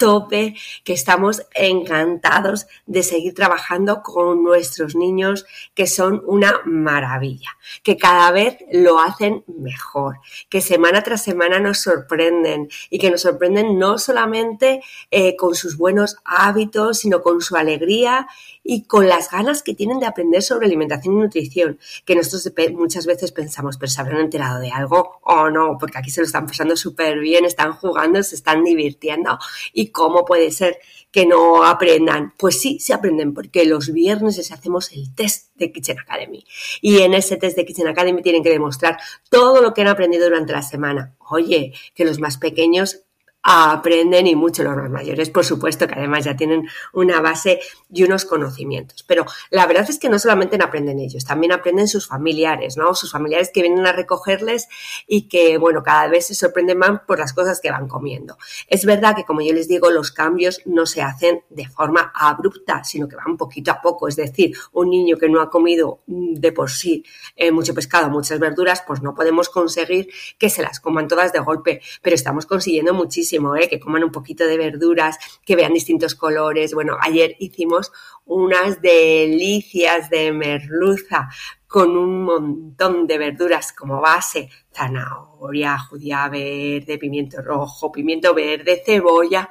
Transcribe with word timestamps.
tope, 0.00 0.56
que 0.82 0.94
estamos 0.94 1.46
encantados 1.54 2.66
de 2.86 3.02
seguir 3.02 3.34
trabajando 3.34 4.02
con 4.02 4.42
nuestros 4.42 4.96
niños, 4.96 5.44
que 5.74 5.86
son 5.86 6.22
una 6.26 6.62
maravilla, 6.64 7.50
que 7.82 7.98
cada 7.98 8.32
vez 8.32 8.56
lo 8.72 8.98
hacen 8.98 9.44
mejor, 9.46 10.16
que 10.48 10.62
semana 10.62 11.02
tras 11.02 11.22
semana 11.22 11.60
nos 11.60 11.80
sorprenden 11.80 12.70
y 12.88 12.98
que 12.98 13.10
nos 13.10 13.20
sorprenden 13.20 13.78
no 13.78 13.98
solamente 13.98 14.82
eh, 15.10 15.36
con 15.36 15.54
sus 15.54 15.76
buenos 15.76 16.16
hábitos, 16.24 17.00
sino 17.00 17.20
con 17.20 17.42
su 17.42 17.56
alegría 17.56 18.26
y 18.62 18.84
con 18.84 19.06
las 19.06 19.30
ganas 19.30 19.62
que 19.62 19.74
tienen 19.74 20.00
de 20.00 20.06
aprender 20.06 20.42
sobre 20.42 20.66
alimentación 20.66 21.14
y 21.14 21.22
nutrición, 21.22 21.78
que 22.04 22.14
nosotros 22.14 22.52
muchas 22.72 23.04
veces 23.04 23.32
pensamos, 23.32 23.76
pero 23.76 23.90
se 23.90 24.00
habrán 24.00 24.20
enterado 24.20 24.60
de 24.60 24.70
algo 24.70 25.20
o 25.22 25.50
no, 25.50 25.76
porque 25.78 25.98
aquí 25.98 26.10
se 26.10 26.20
lo 26.20 26.26
están 26.26 26.46
pasando 26.46 26.76
súper 26.76 27.18
bien, 27.18 27.44
están 27.44 27.72
jugando, 27.72 28.22
se 28.22 28.34
están 28.34 28.64
divirtiendo 28.64 29.38
y 29.72 29.89
cómo 29.90 30.24
puede 30.24 30.50
ser 30.50 30.78
que 31.10 31.26
no 31.26 31.64
aprendan. 31.64 32.34
Pues 32.38 32.60
sí, 32.60 32.78
se 32.78 32.94
aprenden 32.94 33.34
porque 33.34 33.64
los 33.64 33.92
viernes 33.92 34.36
les 34.36 34.52
hacemos 34.52 34.92
el 34.92 35.14
test 35.14 35.50
de 35.56 35.72
Kitchen 35.72 35.98
Academy 35.98 36.44
y 36.80 36.98
en 36.98 37.14
ese 37.14 37.36
test 37.36 37.56
de 37.56 37.64
Kitchen 37.64 37.88
Academy 37.88 38.22
tienen 38.22 38.42
que 38.42 38.50
demostrar 38.50 38.98
todo 39.28 39.60
lo 39.60 39.74
que 39.74 39.82
han 39.82 39.88
aprendido 39.88 40.24
durante 40.24 40.52
la 40.52 40.62
semana. 40.62 41.14
Oye, 41.18 41.72
que 41.94 42.04
los 42.04 42.20
más 42.20 42.38
pequeños 42.38 43.02
aprenden 43.42 44.26
y 44.26 44.36
mucho 44.36 44.62
los 44.62 44.76
más 44.76 44.90
mayores, 44.90 45.30
por 45.30 45.44
supuesto, 45.44 45.86
que 45.86 45.94
además 45.94 46.24
ya 46.24 46.36
tienen 46.36 46.68
una 46.92 47.20
base 47.20 47.60
y 47.90 48.02
unos 48.02 48.24
conocimientos. 48.24 49.02
Pero 49.02 49.24
la 49.50 49.66
verdad 49.66 49.88
es 49.88 49.98
que 49.98 50.08
no 50.08 50.18
solamente 50.18 50.58
aprenden 50.60 50.98
ellos, 50.98 51.24
también 51.24 51.52
aprenden 51.52 51.88
sus 51.88 52.06
familiares, 52.06 52.76
¿no? 52.76 52.94
Sus 52.94 53.12
familiares 53.12 53.50
que 53.52 53.62
vienen 53.62 53.86
a 53.86 53.92
recogerles 53.92 54.68
y 55.06 55.22
que, 55.28 55.56
bueno, 55.56 55.82
cada 55.82 56.08
vez 56.08 56.26
se 56.26 56.34
sorprenden 56.34 56.78
más 56.78 57.00
por 57.06 57.18
las 57.18 57.32
cosas 57.32 57.60
que 57.60 57.70
van 57.70 57.88
comiendo. 57.88 58.36
Es 58.68 58.84
verdad 58.84 59.16
que, 59.16 59.24
como 59.24 59.40
yo 59.40 59.54
les 59.54 59.68
digo, 59.68 59.90
los 59.90 60.10
cambios 60.12 60.60
no 60.66 60.84
se 60.84 61.02
hacen 61.02 61.42
de 61.48 61.66
forma 61.66 62.12
abrupta, 62.14 62.84
sino 62.84 63.08
que 63.08 63.16
van 63.16 63.36
poquito 63.38 63.70
a 63.70 63.80
poco. 63.80 64.08
Es 64.08 64.16
decir, 64.16 64.54
un 64.72 64.90
niño 64.90 65.16
que 65.16 65.28
no 65.28 65.40
ha 65.40 65.48
comido 65.48 66.00
de 66.06 66.52
por 66.52 66.70
sí 66.70 67.04
eh, 67.36 67.50
mucho 67.50 67.74
pescado, 67.74 68.10
muchas 68.10 68.38
verduras, 68.38 68.82
pues 68.86 69.00
no 69.00 69.14
podemos 69.14 69.48
conseguir 69.48 70.08
que 70.38 70.50
se 70.50 70.62
las 70.62 70.78
coman 70.78 71.08
todas 71.08 71.32
de 71.32 71.38
golpe, 71.38 71.80
pero 72.02 72.14
estamos 72.14 72.44
consiguiendo 72.44 72.92
muchísimo 72.92 73.29
¿eh? 73.56 73.68
que 73.68 73.80
coman 73.80 74.04
un 74.04 74.12
poquito 74.12 74.46
de 74.46 74.56
verduras, 74.56 75.18
que 75.44 75.56
vean 75.56 75.72
distintos 75.72 76.14
colores. 76.14 76.74
Bueno, 76.74 76.96
ayer 77.00 77.36
hicimos 77.38 77.92
unas 78.24 78.80
delicias 78.80 80.10
de 80.10 80.32
merluza 80.32 81.28
con 81.66 81.96
un 81.96 82.24
montón 82.24 83.06
de 83.06 83.18
verduras 83.18 83.72
como 83.72 84.00
base, 84.00 84.48
zanahoria, 84.72 85.78
judía 85.78 86.28
verde, 86.28 86.98
pimiento 86.98 87.40
rojo, 87.42 87.92
pimiento 87.92 88.34
verde, 88.34 88.82
cebolla 88.84 89.48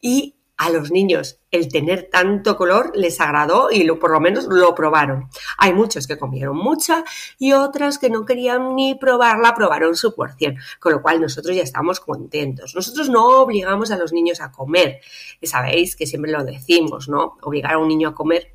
y 0.00 0.41
a 0.56 0.70
los 0.70 0.90
niños 0.90 1.40
el 1.50 1.68
tener 1.68 2.08
tanto 2.10 2.56
color 2.56 2.92
les 2.94 3.20
agradó 3.20 3.70
y 3.70 3.84
lo, 3.84 3.98
por 3.98 4.10
lo 4.10 4.20
menos 4.20 4.46
lo 4.46 4.74
probaron. 4.74 5.28
Hay 5.58 5.72
muchos 5.72 6.06
que 6.06 6.18
comieron 6.18 6.56
mucha 6.56 7.04
y 7.38 7.52
otras 7.52 7.98
que 7.98 8.10
no 8.10 8.24
querían 8.24 8.74
ni 8.74 8.94
probarla, 8.94 9.54
probaron 9.54 9.96
su 9.96 10.14
porción, 10.14 10.56
con 10.78 10.92
lo 10.92 11.02
cual 11.02 11.20
nosotros 11.20 11.56
ya 11.56 11.62
estamos 11.62 12.00
contentos. 12.00 12.74
Nosotros 12.74 13.08
no 13.08 13.42
obligamos 13.42 13.90
a 13.90 13.96
los 13.96 14.12
niños 14.12 14.40
a 14.40 14.52
comer, 14.52 15.00
y 15.40 15.46
sabéis 15.46 15.96
que 15.96 16.06
siempre 16.06 16.30
lo 16.30 16.44
decimos, 16.44 17.08
¿no? 17.08 17.36
Obligar 17.42 17.74
a 17.74 17.78
un 17.78 17.88
niño 17.88 18.10
a 18.10 18.14
comer 18.14 18.54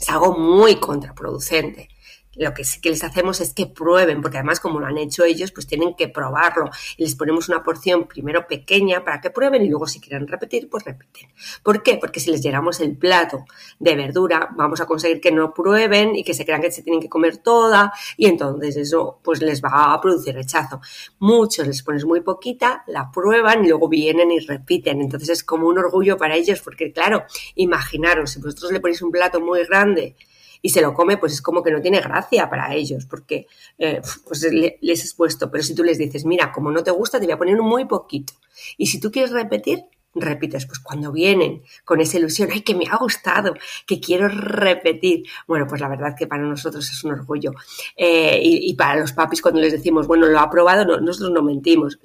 es 0.00 0.08
algo 0.10 0.36
muy 0.36 0.76
contraproducente 0.76 1.88
lo 2.34 2.54
que 2.54 2.64
sí 2.64 2.80
que 2.80 2.90
les 2.90 3.04
hacemos 3.04 3.40
es 3.40 3.52
que 3.52 3.66
prueben, 3.66 4.22
porque 4.22 4.38
además 4.38 4.60
como 4.60 4.80
lo 4.80 4.86
han 4.86 4.98
hecho 4.98 5.24
ellos, 5.24 5.52
pues 5.52 5.66
tienen 5.66 5.94
que 5.94 6.08
probarlo. 6.08 6.70
Y 6.96 7.04
les 7.04 7.14
ponemos 7.14 7.48
una 7.48 7.62
porción 7.62 8.06
primero 8.06 8.46
pequeña 8.46 9.04
para 9.04 9.20
que 9.20 9.30
prueben 9.30 9.62
y 9.62 9.68
luego 9.68 9.86
si 9.86 10.00
quieren 10.00 10.26
repetir, 10.26 10.68
pues 10.70 10.84
repiten. 10.84 11.28
¿Por 11.62 11.82
qué? 11.82 11.98
Porque 11.98 12.20
si 12.20 12.30
les 12.30 12.42
llenamos 12.42 12.80
el 12.80 12.96
plato 12.96 13.44
de 13.78 13.94
verdura, 13.96 14.48
vamos 14.56 14.80
a 14.80 14.86
conseguir 14.86 15.20
que 15.20 15.30
no 15.30 15.52
prueben 15.52 16.16
y 16.16 16.24
que 16.24 16.34
se 16.34 16.44
crean 16.44 16.62
que 16.62 16.70
se 16.70 16.82
tienen 16.82 17.00
que 17.00 17.08
comer 17.08 17.38
toda 17.38 17.92
y 18.16 18.26
entonces 18.26 18.76
eso 18.76 19.20
pues 19.22 19.42
les 19.42 19.62
va 19.62 19.92
a 19.92 20.00
producir 20.00 20.34
rechazo. 20.34 20.80
Muchos 21.18 21.66
les 21.66 21.82
pones 21.82 22.04
muy 22.04 22.20
poquita, 22.20 22.84
la 22.86 23.10
prueban 23.10 23.64
y 23.64 23.68
luego 23.68 23.88
vienen 23.88 24.30
y 24.30 24.40
repiten. 24.40 25.00
Entonces 25.00 25.28
es 25.28 25.44
como 25.44 25.68
un 25.68 25.78
orgullo 25.78 26.16
para 26.16 26.34
ellos 26.34 26.60
porque 26.60 26.92
claro, 26.92 27.24
imaginaros, 27.54 28.30
si 28.30 28.40
vosotros 28.40 28.72
le 28.72 28.80
ponéis 28.80 29.02
un 29.02 29.10
plato 29.10 29.40
muy 29.40 29.64
grande, 29.66 30.16
y 30.62 30.70
se 30.70 30.80
lo 30.80 30.94
come, 30.94 31.16
pues 31.18 31.32
es 31.32 31.42
como 31.42 31.62
que 31.62 31.72
no 31.72 31.82
tiene 31.82 32.00
gracia 32.00 32.48
para 32.48 32.72
ellos, 32.72 33.04
porque 33.06 33.48
eh, 33.78 34.00
pues 34.26 34.46
les 34.52 35.04
has 35.04 35.12
puesto. 35.12 35.50
Pero 35.50 35.64
si 35.64 35.74
tú 35.74 35.82
les 35.82 35.98
dices, 35.98 36.24
mira, 36.24 36.52
como 36.52 36.70
no 36.70 36.84
te 36.84 36.92
gusta, 36.92 37.18
te 37.18 37.26
voy 37.26 37.32
a 37.32 37.38
poner 37.38 37.60
muy 37.60 37.84
poquito. 37.84 38.32
Y 38.78 38.86
si 38.86 39.00
tú 39.00 39.10
quieres 39.10 39.32
repetir, 39.32 39.84
repites, 40.14 40.66
pues 40.66 40.78
cuando 40.78 41.12
vienen 41.12 41.62
con 41.84 42.00
esa 42.00 42.18
ilusión, 42.18 42.50
ay, 42.52 42.62
que 42.62 42.74
me 42.74 42.86
ha 42.90 42.96
gustado, 42.96 43.54
que 43.86 44.00
quiero 44.00 44.28
repetir, 44.28 45.24
bueno, 45.46 45.66
pues 45.66 45.80
la 45.80 45.88
verdad 45.88 46.14
que 46.16 46.26
para 46.26 46.42
nosotros 46.42 46.88
es 46.90 47.04
un 47.04 47.12
orgullo. 47.12 47.52
Eh, 47.96 48.38
y, 48.42 48.74
para 48.74 49.00
los 49.00 49.12
papis 49.12 49.40
cuando 49.40 49.60
les 49.60 49.72
decimos, 49.72 50.06
bueno, 50.06 50.26
lo 50.26 50.38
ha 50.38 50.50
probado, 50.50 51.00
nosotros 51.00 51.30
no 51.30 51.42
mentimos, 51.42 51.98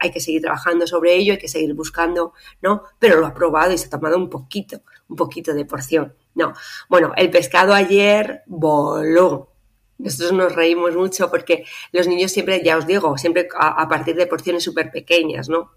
hay 0.00 0.10
que 0.10 0.20
seguir 0.20 0.42
trabajando 0.42 0.86
sobre 0.86 1.14
ello, 1.14 1.32
hay 1.32 1.38
que 1.38 1.48
seguir 1.48 1.74
buscando, 1.74 2.32
¿no? 2.62 2.82
Pero 2.98 3.20
lo 3.20 3.26
ha 3.26 3.34
probado 3.34 3.72
y 3.72 3.78
se 3.78 3.86
ha 3.86 3.90
tomado 3.90 4.16
un 4.16 4.28
poquito, 4.28 4.80
un 5.08 5.16
poquito 5.16 5.54
de 5.54 5.64
porción. 5.64 6.14
No, 6.34 6.52
bueno, 6.88 7.12
el 7.16 7.30
pescado 7.30 7.74
ayer 7.74 8.42
voló. 8.46 9.50
Nosotros 9.98 10.32
nos 10.32 10.54
reímos 10.54 10.96
mucho 10.96 11.30
porque 11.30 11.64
los 11.92 12.08
niños 12.08 12.32
siempre, 12.32 12.62
ya 12.64 12.76
os 12.76 12.86
digo, 12.86 13.16
siempre 13.16 13.48
a, 13.56 13.88
partir 13.88 14.16
de 14.16 14.26
porciones 14.26 14.64
súper 14.64 14.90
pequeñas, 14.90 15.48
¿no? 15.48 15.70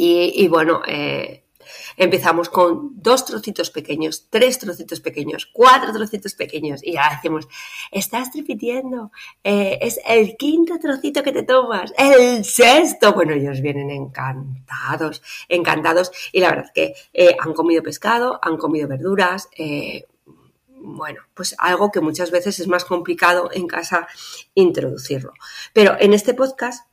Y, 0.00 0.46
bueno, 0.46 0.82
eh, 0.86 1.42
empezamos 1.96 2.48
con 2.48 2.92
dos 3.02 3.24
trocitos 3.24 3.70
pequeños, 3.70 4.28
tres 4.30 4.56
trocitos 4.60 5.00
pequeños, 5.00 5.50
cuatro 5.52 5.92
trocitos 5.92 6.34
pequeños 6.34 6.84
y 6.84 6.92
ya 6.92 7.10
decimos, 7.10 7.48
estás 7.90 8.28
repitiendo, 8.32 9.10
eh, 9.42 9.76
es 9.82 9.98
el 10.06 10.36
quinto 10.36 10.78
trocito 10.78 11.24
que 11.24 11.32
te 11.32 11.42
tomas, 11.42 11.92
el 11.98 12.44
sexto. 12.44 13.12
Bueno, 13.12 13.32
ellos 13.32 13.60
vienen 13.60 13.90
encantados, 13.90 15.20
encantados 15.48 16.12
y 16.30 16.38
la 16.38 16.50
verdad 16.50 16.70
que 16.72 16.94
eh, 17.12 17.34
han 17.36 17.52
comido 17.52 17.82
pescado, 17.82 18.38
han 18.40 18.56
comido 18.56 18.86
verduras. 18.86 19.48
Bueno, 20.80 21.22
pues 21.34 21.56
algo 21.58 21.90
que 21.90 22.00
muchas 22.00 22.30
veces 22.30 22.60
es 22.60 22.68
más 22.68 22.84
complicado 22.84 23.50
en 23.52 23.66
casa 23.66 24.06
introducirlo. 24.54 25.32
Pero 25.72 25.96
en 25.98 26.14
este 26.14 26.34
podcast 26.34 26.87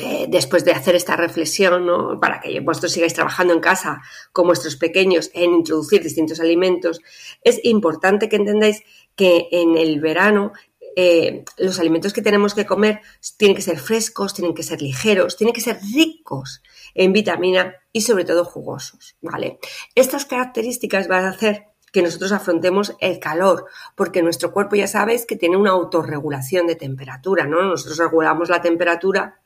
eh, 0.00 0.26
después 0.28 0.64
de 0.64 0.72
hacer 0.72 0.94
esta 0.94 1.16
reflexión, 1.16 2.18
para 2.20 2.40
que 2.40 2.60
vosotros 2.60 2.92
sigáis 2.92 3.14
trabajando 3.14 3.52
en 3.52 3.60
casa 3.60 4.00
con 4.32 4.46
vuestros 4.46 4.76
pequeños 4.76 5.30
en 5.34 5.52
introducir 5.52 6.02
distintos 6.02 6.40
alimentos, 6.40 7.00
es 7.42 7.60
importante 7.64 8.28
que 8.28 8.36
entendáis 8.36 8.82
que 9.14 9.48
en 9.50 9.76
el 9.76 10.00
verano 10.00 10.52
eh, 10.96 11.44
los 11.56 11.78
alimentos 11.78 12.12
que 12.12 12.22
tenemos 12.22 12.54
que 12.54 12.66
comer 12.66 13.00
tienen 13.36 13.56
que 13.56 13.62
ser 13.62 13.78
frescos, 13.78 14.34
tienen 14.34 14.54
que 14.54 14.62
ser 14.62 14.82
ligeros, 14.82 15.36
tienen 15.36 15.54
que 15.54 15.60
ser 15.60 15.78
ricos 15.94 16.62
en 16.94 17.12
vitamina 17.12 17.74
y 17.92 18.00
sobre 18.00 18.24
todo 18.24 18.44
jugosos, 18.44 19.16
¿vale? 19.20 19.58
Estas 19.94 20.24
características 20.24 21.08
van 21.08 21.24
a 21.24 21.30
hacer 21.30 21.66
que 21.92 22.02
nosotros 22.02 22.32
afrontemos 22.32 22.96
el 23.00 23.18
calor, 23.18 23.66
porque 23.94 24.22
nuestro 24.22 24.52
cuerpo 24.52 24.76
ya 24.76 24.86
sabéis 24.86 25.26
que 25.26 25.36
tiene 25.36 25.56
una 25.56 25.70
autorregulación 25.70 26.66
de 26.66 26.76
temperatura, 26.76 27.46
¿no? 27.46 27.62
Nosotros 27.62 27.98
regulamos 27.98 28.48
la 28.48 28.62
temperatura 28.62 29.40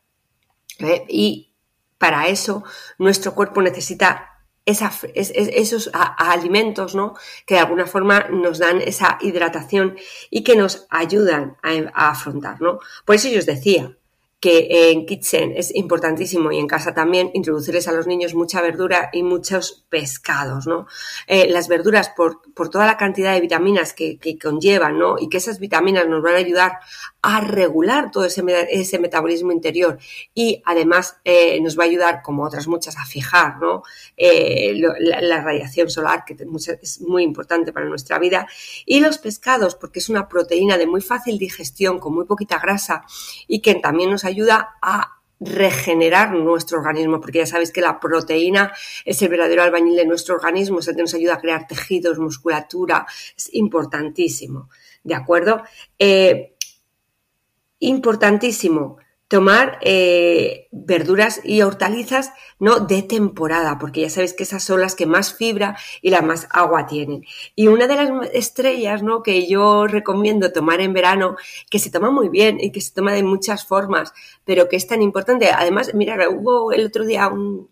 ¿eh? 0.78 1.04
Y 1.08 1.54
para 1.98 2.28
eso 2.28 2.64
nuestro 2.98 3.34
cuerpo 3.34 3.62
necesita 3.62 4.30
esos 4.66 5.90
alimentos, 5.92 6.94
¿no? 6.94 7.14
Que 7.46 7.54
de 7.54 7.60
alguna 7.60 7.86
forma 7.86 8.28
nos 8.30 8.58
dan 8.58 8.80
esa 8.80 9.18
hidratación 9.20 9.96
y 10.30 10.42
que 10.42 10.56
nos 10.56 10.86
ayudan 10.88 11.58
a, 11.62 11.70
a 11.92 12.10
afrontar, 12.10 12.62
¿no? 12.62 12.78
Por 13.04 13.16
eso 13.16 13.28
yo 13.28 13.38
os 13.38 13.46
decía, 13.46 13.94
que 14.44 14.90
en 14.90 15.06
Kitchen 15.06 15.54
es 15.56 15.74
importantísimo 15.74 16.52
y 16.52 16.58
en 16.58 16.66
casa 16.66 16.92
también 16.92 17.30
introducirles 17.32 17.88
a 17.88 17.92
los 17.92 18.06
niños 18.06 18.34
mucha 18.34 18.60
verdura 18.60 19.08
y 19.10 19.22
muchos 19.22 19.86
pescados, 19.88 20.66
¿no? 20.66 20.86
Eh, 21.26 21.48
las 21.48 21.66
verduras 21.66 22.10
por, 22.10 22.42
por, 22.52 22.68
toda 22.68 22.84
la 22.84 22.98
cantidad 22.98 23.32
de 23.32 23.40
vitaminas 23.40 23.94
que, 23.94 24.18
que, 24.18 24.38
conllevan, 24.38 24.98
¿no? 24.98 25.16
Y 25.18 25.30
que 25.30 25.38
esas 25.38 25.60
vitaminas 25.60 26.06
nos 26.08 26.22
van 26.22 26.34
a 26.34 26.40
ayudar 26.40 26.72
a 27.22 27.40
regular 27.40 28.10
todo 28.10 28.26
ese, 28.26 28.44
ese 28.68 28.98
metabolismo 28.98 29.50
interior 29.50 29.98
y 30.34 30.60
además 30.66 31.16
eh, 31.24 31.58
nos 31.62 31.78
va 31.78 31.84
a 31.84 31.86
ayudar, 31.86 32.20
como 32.20 32.44
otras 32.44 32.66
muchas, 32.68 32.98
a 32.98 33.06
fijar, 33.06 33.56
¿no? 33.62 33.82
Eh, 34.14 34.74
la, 34.76 35.22
la, 35.22 35.40
radiación 35.42 35.88
solar, 35.88 36.26
que 36.26 36.36
es 36.82 37.00
muy 37.00 37.22
importante 37.22 37.72
para 37.72 37.86
nuestra 37.86 38.18
vida. 38.18 38.46
Y 38.84 39.00
los 39.00 39.16
pescados, 39.16 39.74
porque 39.74 40.00
es 40.00 40.10
una 40.10 40.28
proteína 40.28 40.76
de 40.76 40.86
muy 40.86 41.00
fácil 41.00 41.38
digestión, 41.38 41.98
con 41.98 42.14
muy 42.14 42.26
poquita 42.26 42.58
grasa 42.58 43.06
y 43.48 43.60
que 43.60 43.76
también 43.76 44.10
nos 44.10 44.26
ayuda 44.26 44.33
ayuda 44.34 44.76
a 44.82 45.20
regenerar 45.40 46.32
nuestro 46.32 46.78
organismo, 46.78 47.20
porque 47.20 47.38
ya 47.38 47.46
sabéis 47.46 47.72
que 47.72 47.80
la 47.80 48.00
proteína 48.00 48.72
es 49.04 49.20
el 49.22 49.28
verdadero 49.28 49.62
albañil 49.62 49.96
de 49.96 50.06
nuestro 50.06 50.34
organismo, 50.34 50.78
es 50.78 50.88
el 50.88 50.96
que 50.96 51.02
nos 51.02 51.14
ayuda 51.14 51.34
a 51.34 51.40
crear 51.40 51.66
tejidos, 51.66 52.18
musculatura, 52.18 53.06
es 53.36 53.52
importantísimo, 53.54 54.68
¿de 55.02 55.14
acuerdo? 55.14 55.62
Eh, 55.98 56.56
importantísimo 57.80 58.98
tomar 59.28 59.78
eh, 59.80 60.68
verduras 60.70 61.40
y 61.44 61.62
hortalizas 61.62 62.32
no 62.58 62.80
de 62.80 63.02
temporada, 63.02 63.78
porque 63.78 64.02
ya 64.02 64.10
sabéis 64.10 64.34
que 64.34 64.42
esas 64.42 64.62
son 64.62 64.80
las 64.80 64.94
que 64.94 65.06
más 65.06 65.34
fibra 65.34 65.76
y 66.02 66.10
la 66.10 66.22
más 66.22 66.46
agua 66.50 66.86
tienen. 66.86 67.24
Y 67.54 67.68
una 67.68 67.86
de 67.86 67.96
las 67.96 68.30
estrellas 68.32 69.02
¿no? 69.02 69.22
que 69.22 69.48
yo 69.48 69.86
recomiendo 69.86 70.52
tomar 70.52 70.80
en 70.80 70.92
verano, 70.92 71.36
que 71.70 71.78
se 71.78 71.90
toma 71.90 72.10
muy 72.10 72.28
bien 72.28 72.58
y 72.60 72.70
que 72.70 72.80
se 72.80 72.92
toma 72.92 73.12
de 73.12 73.22
muchas 73.22 73.66
formas, 73.66 74.12
pero 74.44 74.68
que 74.68 74.76
es 74.76 74.86
tan 74.86 75.02
importante. 75.02 75.50
Además, 75.50 75.92
mira, 75.94 76.28
hubo 76.28 76.72
el 76.72 76.86
otro 76.86 77.04
día 77.04 77.28
un, 77.28 77.68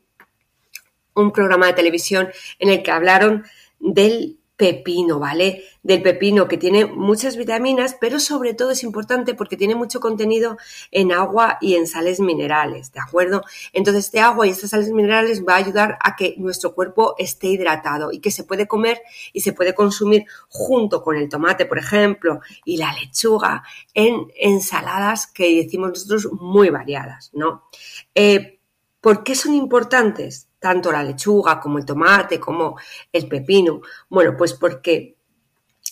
un 1.14 1.32
programa 1.32 1.66
de 1.66 1.74
televisión 1.74 2.28
en 2.58 2.70
el 2.70 2.82
que 2.82 2.90
hablaron 2.90 3.44
del 3.78 4.38
pepino, 4.56 5.18
¿vale? 5.18 5.64
Del 5.82 6.02
pepino 6.02 6.46
que 6.46 6.56
tiene 6.56 6.86
muchas 6.86 7.36
vitaminas, 7.36 7.96
pero 8.00 8.20
sobre 8.20 8.54
todo 8.54 8.70
es 8.70 8.84
importante 8.84 9.34
porque 9.34 9.56
tiene 9.56 9.74
mucho 9.74 9.98
contenido 9.98 10.56
en 10.90 11.10
agua 11.10 11.58
y 11.60 11.74
en 11.74 11.86
sales 11.86 12.20
minerales, 12.20 12.92
¿de 12.92 13.00
acuerdo? 13.00 13.42
Entonces 13.72 14.04
este 14.04 14.20
agua 14.20 14.46
y 14.46 14.50
estas 14.50 14.70
sales 14.70 14.90
minerales 14.90 15.42
va 15.46 15.54
a 15.54 15.56
ayudar 15.56 15.98
a 16.00 16.14
que 16.16 16.34
nuestro 16.38 16.74
cuerpo 16.74 17.14
esté 17.18 17.48
hidratado 17.48 18.12
y 18.12 18.20
que 18.20 18.30
se 18.30 18.44
puede 18.44 18.68
comer 18.68 19.00
y 19.32 19.40
se 19.40 19.52
puede 19.52 19.74
consumir 19.74 20.26
junto 20.48 21.02
con 21.02 21.16
el 21.16 21.28
tomate, 21.28 21.66
por 21.66 21.78
ejemplo, 21.78 22.40
y 22.64 22.76
la 22.76 22.92
lechuga 22.92 23.64
en 23.94 24.28
ensaladas 24.36 25.26
que 25.26 25.62
decimos 25.62 25.90
nosotros 25.90 26.28
muy 26.32 26.70
variadas, 26.70 27.30
¿no? 27.32 27.64
Eh, 28.14 28.60
¿Por 29.00 29.24
qué 29.24 29.34
son 29.34 29.54
importantes? 29.54 30.46
Tanto 30.62 30.92
la 30.92 31.02
lechuga 31.02 31.58
como 31.60 31.78
el 31.78 31.84
tomate, 31.84 32.38
como 32.38 32.78
el 33.12 33.26
pepino. 33.26 33.80
Bueno, 34.08 34.36
pues 34.38 34.54
porque 34.54 35.16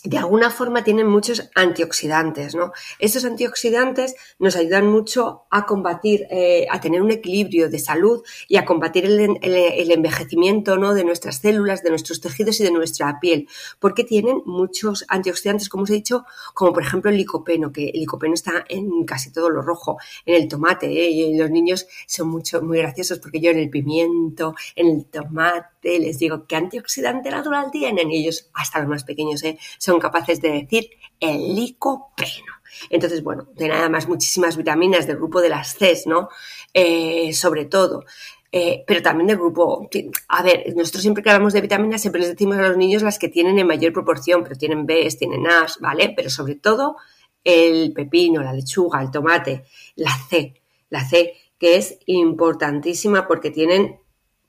de 0.04 0.16
alguna 0.16 0.50
forma 0.50 0.82
tienen 0.82 1.06
muchos 1.06 1.50
antioxidantes, 1.54 2.54
¿no? 2.54 2.72
Estos 2.98 3.24
antioxidantes 3.24 4.14
nos 4.38 4.56
ayudan 4.56 4.86
mucho 4.86 5.42
a 5.50 5.66
combatir, 5.66 6.26
eh, 6.30 6.66
a 6.70 6.80
tener 6.80 7.02
un 7.02 7.10
equilibrio 7.10 7.68
de 7.68 7.78
salud 7.78 8.22
y 8.48 8.56
a 8.56 8.64
combatir 8.64 9.04
el, 9.04 9.38
el, 9.42 9.90
envejecimiento, 9.90 10.78
¿no? 10.78 10.94
De 10.94 11.04
nuestras 11.04 11.38
células, 11.38 11.82
de 11.82 11.90
nuestros 11.90 12.20
tejidos 12.20 12.60
y 12.60 12.64
de 12.64 12.70
nuestra 12.70 13.20
piel, 13.20 13.46
porque 13.78 14.04
tienen 14.04 14.42
muchos 14.46 15.04
antioxidantes, 15.08 15.68
como 15.68 15.84
os 15.84 15.90
he 15.90 15.94
dicho, 15.94 16.24
como 16.54 16.72
por 16.72 16.82
ejemplo 16.82 17.10
el 17.10 17.18
licopeno, 17.18 17.70
que 17.70 17.90
el 17.90 18.00
licopeno 18.00 18.34
está 18.34 18.64
en 18.68 19.04
casi 19.04 19.30
todo 19.30 19.50
lo 19.50 19.60
rojo, 19.60 19.98
en 20.24 20.34
el 20.42 20.48
tomate, 20.48 20.86
¿eh? 20.86 21.10
y 21.10 21.36
los 21.36 21.50
niños 21.50 21.86
son 22.06 22.28
mucho, 22.28 22.62
muy 22.62 22.78
graciosos 22.78 23.18
porque 23.18 23.40
yo 23.40 23.50
en 23.50 23.58
el 23.58 23.68
pimiento, 23.68 24.54
en 24.74 24.86
el 24.88 25.04
tomate, 25.06 25.79
les 25.82 26.18
digo, 26.18 26.46
¿qué 26.46 26.56
antioxidante 26.56 27.30
natural 27.30 27.70
tienen? 27.70 28.10
Y 28.10 28.18
ellos, 28.18 28.50
hasta 28.54 28.80
los 28.80 28.88
más 28.88 29.04
pequeños, 29.04 29.42
¿eh? 29.44 29.58
son 29.78 29.98
capaces 29.98 30.40
de 30.40 30.50
decir 30.50 30.90
el 31.18 31.54
licopeno. 31.54 32.54
Entonces, 32.88 33.22
bueno, 33.22 33.48
tiene 33.56 33.74
además 33.74 34.08
muchísimas 34.08 34.56
vitaminas 34.56 35.06
del 35.06 35.16
grupo 35.16 35.40
de 35.40 35.48
las 35.48 35.74
Cs, 35.74 36.06
¿no? 36.06 36.28
Eh, 36.72 37.32
sobre 37.32 37.64
todo. 37.64 38.04
Eh, 38.52 38.82
pero 38.86 39.00
también 39.00 39.28
del 39.28 39.36
grupo, 39.36 39.88
a 40.28 40.42
ver, 40.42 40.74
nosotros 40.74 41.02
siempre 41.02 41.22
que 41.22 41.30
hablamos 41.30 41.52
de 41.52 41.60
vitaminas 41.60 42.00
siempre 42.00 42.20
les 42.20 42.30
decimos 42.30 42.58
a 42.58 42.68
los 42.68 42.76
niños 42.76 43.02
las 43.02 43.18
que 43.18 43.28
tienen 43.28 43.58
en 43.60 43.66
mayor 43.66 43.92
proporción, 43.92 44.42
pero 44.42 44.56
tienen 44.56 44.86
B, 44.86 45.08
tienen 45.16 45.46
A, 45.46 45.66
¿vale? 45.80 46.12
Pero 46.16 46.30
sobre 46.30 46.56
todo 46.56 46.96
el 47.44 47.92
pepino, 47.92 48.42
la 48.42 48.52
lechuga, 48.52 49.00
el 49.02 49.10
tomate, 49.12 49.66
la 49.94 50.10
C, 50.28 50.60
la 50.88 51.08
C, 51.08 51.34
que 51.60 51.76
es 51.76 51.98
importantísima 52.06 53.28
porque 53.28 53.52
tienen 53.52 53.99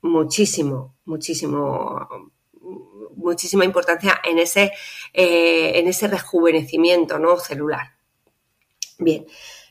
muchísimo, 0.01 0.95
muchísimo 1.05 2.07
muchísima 3.15 3.65
importancia 3.65 4.19
en 4.23 4.39
ese, 4.39 4.71
eh, 5.13 5.79
en 5.79 5.87
ese 5.87 6.07
rejuvenecimiento 6.07 7.19
¿no? 7.19 7.37
celular. 7.37 7.95
Bien, 8.97 9.25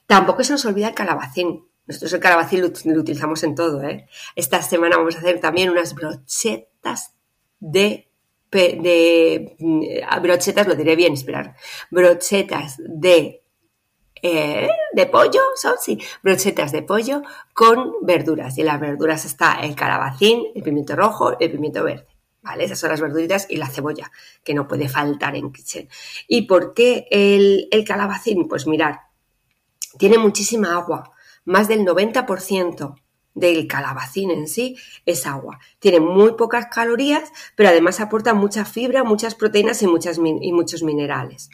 tampoco 0.06 0.44
se 0.44 0.52
nos 0.52 0.64
olvida 0.64 0.88
el 0.88 0.94
calabacín. 0.94 1.66
Nosotros 1.86 2.12
el 2.12 2.20
calabacín 2.20 2.60
lo, 2.60 3.00
utilizamos 3.00 3.42
en 3.42 3.54
todo. 3.54 3.82
¿eh? 3.82 4.08
Esta 4.36 4.62
semana 4.62 4.96
vamos 4.96 5.16
a 5.16 5.18
hacer 5.18 5.40
también 5.40 5.70
unas 5.70 5.94
brochetas 5.94 7.14
de 7.58 8.06
de 8.50 9.54
mm, 9.60 10.22
brochetas, 10.22 10.66
lo 10.66 10.74
diré 10.74 10.96
bien, 10.96 11.12
esperar, 11.12 11.54
brochetas 11.88 12.78
de, 12.78 13.44
eh, 14.22 14.68
de 14.92 15.06
pollo, 15.06 15.40
son 15.56 15.74
sí, 15.80 15.98
brochetas 16.22 16.72
de 16.72 16.82
pollo 16.82 17.22
con 17.52 17.92
verduras. 18.02 18.56
Y 18.58 18.60
en 18.60 18.66
las 18.66 18.80
verduras 18.80 19.24
está 19.24 19.60
el 19.60 19.74
calabacín, 19.74 20.44
el 20.54 20.62
pimiento 20.62 20.96
rojo, 20.96 21.38
el 21.38 21.50
pimiento 21.50 21.82
verde. 21.84 22.06
¿vale? 22.42 22.64
Esas 22.64 22.78
son 22.78 22.90
las 22.90 23.00
verduritas 23.00 23.46
y 23.48 23.56
la 23.56 23.68
cebolla, 23.68 24.10
que 24.44 24.54
no 24.54 24.66
puede 24.66 24.88
faltar 24.88 25.36
en 25.36 25.52
kitchen. 25.52 25.88
¿Y 26.28 26.42
por 26.42 26.74
qué 26.74 27.06
el, 27.10 27.68
el 27.70 27.84
calabacín? 27.84 28.48
Pues 28.48 28.66
mirar, 28.66 29.00
tiene 29.98 30.18
muchísima 30.18 30.74
agua, 30.74 31.12
más 31.44 31.68
del 31.68 31.80
90% 31.80 32.94
del 33.34 33.66
calabacín 33.66 34.30
en 34.30 34.48
sí 34.48 34.76
es 35.06 35.26
agua. 35.26 35.60
Tiene 35.78 36.00
muy 36.00 36.32
pocas 36.32 36.66
calorías, 36.66 37.30
pero 37.54 37.68
además 37.68 38.00
aporta 38.00 38.34
mucha 38.34 38.64
fibra, 38.64 39.04
muchas 39.04 39.34
proteínas 39.34 39.82
y, 39.82 39.86
muchas, 39.86 40.18
y 40.18 40.52
muchos 40.52 40.82
minerales 40.82 41.50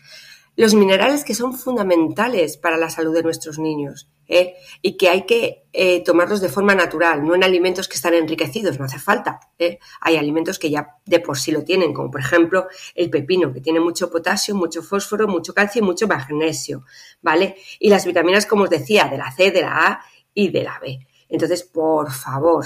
los 0.56 0.75
minerales 0.75 1.22
que 1.22 1.34
son 1.34 1.52
fundamentales 1.52 2.56
para 2.56 2.78
la 2.78 2.90
salud 2.90 3.14
de 3.14 3.22
nuestros 3.22 3.58
niños 3.58 4.08
¿eh? 4.26 4.54
y 4.82 4.96
que 4.96 5.10
hay 5.10 5.26
que 5.26 5.66
eh, 5.72 6.02
tomarlos 6.02 6.40
de 6.40 6.48
forma 6.48 6.75
natural, 6.75 7.25
no 7.25 7.34
en 7.34 7.44
alimentos 7.44 7.88
que 7.88 7.96
están 7.96 8.14
enriquecidos, 8.14 8.78
no 8.78 8.86
hace 8.86 8.98
falta. 8.98 9.40
¿eh? 9.58 9.78
Hay 10.00 10.16
alimentos 10.16 10.58
que 10.58 10.70
ya 10.70 10.96
de 11.04 11.20
por 11.20 11.38
sí 11.38 11.52
lo 11.52 11.62
tienen, 11.62 11.92
como 11.92 12.10
por 12.10 12.20
ejemplo 12.20 12.68
el 12.94 13.10
pepino, 13.10 13.52
que 13.52 13.60
tiene 13.60 13.80
mucho 13.80 14.10
potasio, 14.10 14.54
mucho 14.54 14.82
fósforo, 14.82 15.28
mucho 15.28 15.52
calcio 15.52 15.82
y 15.82 15.84
mucho 15.84 16.08
magnesio, 16.08 16.84
¿vale? 17.20 17.56
Y 17.78 17.90
las 17.90 18.06
vitaminas, 18.06 18.46
como 18.46 18.64
os 18.64 18.70
decía, 18.70 19.08
de 19.08 19.18
la 19.18 19.30
C, 19.32 19.50
de 19.50 19.60
la 19.60 19.86
A 19.86 20.00
y 20.32 20.48
de 20.48 20.62
la 20.62 20.78
B. 20.80 21.06
Entonces, 21.28 21.62
por 21.64 22.10
favor, 22.12 22.64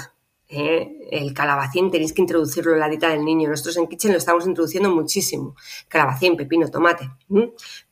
¿eh? 0.51 1.07
el 1.11 1.33
calabacín 1.33 1.89
tenéis 1.89 2.13
que 2.13 2.21
introducirlo 2.21 2.73
en 2.73 2.79
la 2.79 2.89
dieta 2.89 3.09
del 3.09 3.23
niño. 3.23 3.49
Nosotros 3.49 3.77
en 3.77 3.87
Kitchen 3.87 4.11
lo 4.11 4.17
estamos 4.17 4.45
introduciendo 4.45 4.89
muchísimo. 4.89 5.55
Calabacín, 5.87 6.37
pepino, 6.37 6.69
tomate. 6.69 7.09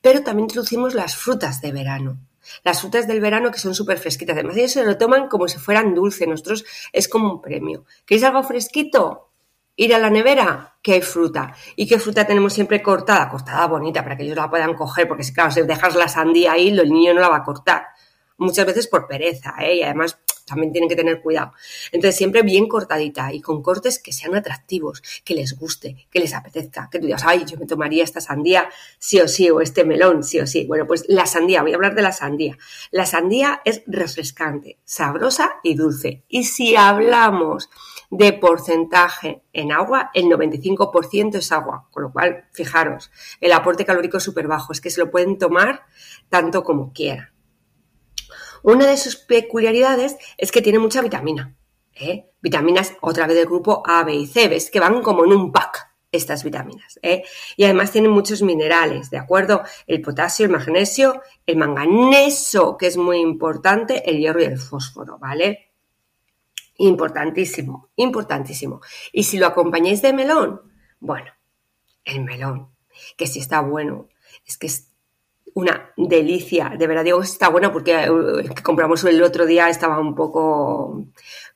Pero 0.01 0.23
también 0.23 0.45
introducimos 0.45 0.93
las 0.93 1.15
frutas 1.15 1.61
de 1.61 1.71
verano. 1.71 2.19
Las 2.63 2.81
frutas 2.81 3.07
del 3.07 3.21
verano 3.21 3.51
que 3.51 3.59
son 3.59 3.75
súper 3.75 3.97
fresquitas. 3.97 4.35
Además, 4.35 4.57
ellos 4.57 4.71
se 4.71 4.83
lo 4.83 4.97
toman 4.97 5.27
como 5.27 5.47
si 5.47 5.59
fueran 5.59 5.93
dulces. 5.93 6.27
Nosotros 6.27 6.65
es 6.91 7.07
como 7.07 7.33
un 7.33 7.41
premio. 7.41 7.85
¿Queréis 8.05 8.23
algo 8.23 8.43
fresquito? 8.43 9.31
Ir 9.75 9.95
a 9.95 9.99
la 9.99 10.09
nevera, 10.09 10.77
que 10.81 10.93
hay 10.93 11.01
fruta. 11.01 11.53
¿Y 11.77 11.87
qué 11.87 11.99
fruta 11.99 12.25
tenemos 12.25 12.53
siempre 12.53 12.81
cortada? 12.81 13.29
Cortada 13.29 13.65
bonita, 13.67 14.03
para 14.03 14.17
que 14.17 14.23
ellos 14.23 14.35
la 14.35 14.49
puedan 14.49 14.73
coger, 14.73 15.07
porque 15.07 15.23
claro, 15.33 15.51
si 15.51 15.61
dejas 15.61 15.95
la 15.95 16.09
sandía 16.09 16.53
ahí, 16.53 16.67
el 16.67 16.91
niño 16.91 17.13
no 17.13 17.21
la 17.21 17.29
va 17.29 17.37
a 17.37 17.43
cortar. 17.43 17.87
Muchas 18.39 18.65
veces 18.65 18.87
por 18.87 19.07
pereza, 19.07 19.53
¿eh? 19.59 19.75
Y 19.75 19.83
además 19.83 20.17
también 20.49 20.71
tienen 20.71 20.89
que 20.89 20.95
tener 20.95 21.21
cuidado. 21.21 21.53
Entonces, 21.91 22.17
siempre 22.17 22.41
bien 22.41 22.67
cortadita 22.67 23.31
y 23.31 23.39
con 23.39 23.61
cortes 23.61 23.99
que 23.99 24.11
sean 24.11 24.35
atractivos, 24.35 25.01
que 25.23 25.35
les 25.35 25.57
guste, 25.57 26.07
que 26.09 26.19
les 26.19 26.33
apetezca, 26.33 26.89
que 26.91 26.99
tú 26.99 27.05
digas, 27.05 27.23
ay, 27.25 27.45
yo 27.45 27.57
me 27.57 27.67
tomaría 27.67 28.03
esta 28.03 28.19
sandía 28.19 28.69
sí 28.97 29.19
o 29.19 29.27
sí, 29.27 29.49
o 29.49 29.61
este 29.61 29.85
melón 29.85 30.23
sí 30.23 30.39
o 30.39 30.47
sí. 30.47 30.65
Bueno, 30.65 30.87
pues 30.87 31.05
la 31.07 31.25
sandía, 31.25 31.61
voy 31.61 31.71
a 31.71 31.75
hablar 31.75 31.95
de 31.95 32.01
la 32.01 32.11
sandía. 32.11 32.57
La 32.91 33.05
sandía 33.05 33.61
es 33.63 33.83
refrescante, 33.85 34.79
sabrosa 34.83 35.59
y 35.63 35.75
dulce. 35.75 36.23
Y 36.27 36.45
si 36.45 36.75
hablamos 36.75 37.69
de 38.09 38.33
porcentaje 38.33 39.43
en 39.53 39.71
agua, 39.71 40.09
el 40.15 40.25
95% 40.25 41.35
es 41.35 41.51
agua, 41.51 41.87
con 41.91 42.03
lo 42.03 42.11
cual, 42.11 42.45
fijaros, 42.51 43.11
el 43.39 43.51
aporte 43.51 43.85
calórico 43.85 44.17
es 44.17 44.23
súper 44.23 44.47
bajo, 44.47 44.73
es 44.73 44.81
que 44.81 44.89
se 44.89 44.99
lo 44.99 45.11
pueden 45.11 45.37
tomar 45.37 45.83
tanto 46.29 46.63
como 46.63 46.91
quieran. 46.91 47.28
Una 48.63 48.87
de 48.87 48.97
sus 48.97 49.15
peculiaridades 49.15 50.17
es 50.37 50.51
que 50.51 50.61
tiene 50.61 50.79
mucha 50.79 51.01
vitamina. 51.01 51.55
¿eh? 51.95 52.31
Vitaminas 52.41 52.93
otra 53.01 53.27
vez 53.27 53.35
del 53.35 53.45
grupo 53.45 53.83
A, 53.85 54.03
B 54.03 54.13
y 54.15 54.27
C, 54.27 54.47
ves 54.47 54.69
que 54.69 54.79
van 54.79 55.01
como 55.01 55.25
en 55.25 55.33
un 55.33 55.51
pack 55.51 55.89
estas 56.11 56.43
vitaminas. 56.43 56.99
¿eh? 57.01 57.23
Y 57.55 57.65
además 57.65 57.91
tienen 57.91 58.11
muchos 58.11 58.41
minerales, 58.41 59.09
¿de 59.09 59.17
acuerdo? 59.17 59.63
El 59.85 60.01
potasio, 60.01 60.45
el 60.45 60.51
magnesio, 60.51 61.21
el 61.45 61.57
manganeso, 61.57 62.77
que 62.77 62.87
es 62.87 62.97
muy 62.97 63.19
importante, 63.19 64.09
el 64.09 64.17
hierro 64.17 64.41
y 64.41 64.45
el 64.45 64.57
fósforo, 64.57 65.19
¿vale? 65.19 65.71
Importantísimo, 66.77 67.89
importantísimo. 67.95 68.81
Y 69.11 69.23
si 69.23 69.37
lo 69.37 69.47
acompañáis 69.47 70.01
de 70.01 70.13
melón, 70.13 70.61
bueno, 70.99 71.31
el 72.05 72.23
melón, 72.23 72.69
que 73.17 73.27
si 73.27 73.39
está 73.39 73.61
bueno, 73.61 74.07
es 74.45 74.57
que 74.57 74.67
es 74.67 74.88
una 75.53 75.91
delicia. 75.97 76.73
De 76.77 76.87
verdad 76.87 77.03
digo 77.03 77.21
está 77.21 77.49
bueno 77.49 77.71
porque 77.71 77.93
eh, 77.93 78.09
compramos 78.63 79.03
el 79.03 79.21
otro 79.23 79.45
día 79.45 79.69
estaba 79.69 79.99
un 79.99 80.15
poco, 80.15 81.05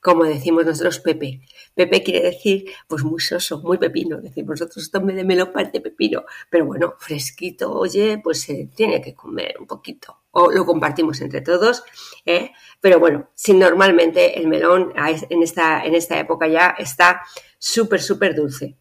como 0.00 0.24
decimos 0.24 0.66
nosotros, 0.66 1.00
pepe. 1.00 1.40
Pepe 1.74 2.02
quiere 2.02 2.30
decir, 2.30 2.66
pues 2.86 3.02
muy 3.02 3.20
soso, 3.20 3.60
muy 3.62 3.78
pepino. 3.78 4.20
Decimos 4.20 4.60
nosotros, 4.60 4.84
esto 4.84 5.00
me 5.00 5.12
de 5.14 5.24
melón 5.24 5.50
parece 5.52 5.80
pepino. 5.80 6.24
Pero 6.50 6.66
bueno, 6.66 6.94
fresquito, 6.98 7.72
oye, 7.72 8.20
pues 8.22 8.42
se 8.42 8.70
tiene 8.74 9.00
que 9.00 9.14
comer 9.14 9.56
un 9.58 9.66
poquito. 9.66 10.18
O 10.30 10.50
lo 10.50 10.64
compartimos 10.64 11.20
entre 11.20 11.40
todos. 11.40 11.84
¿eh? 12.24 12.52
Pero 12.80 13.00
bueno, 13.00 13.30
si 13.34 13.54
normalmente 13.54 14.38
el 14.38 14.48
melón 14.48 14.92
en 14.96 15.42
esta, 15.42 15.84
en 15.84 15.94
esta 15.94 16.18
época 16.18 16.46
ya 16.48 16.74
está 16.78 17.22
súper, 17.58 18.00
súper 18.00 18.34
dulce. 18.34 18.76